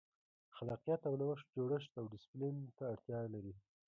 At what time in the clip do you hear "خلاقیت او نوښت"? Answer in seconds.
0.55-1.47